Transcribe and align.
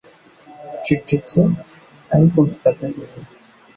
Ncecetse 0.77 1.39
ariko 2.13 2.35
mfite 2.45 2.65
agahinda 2.73 3.19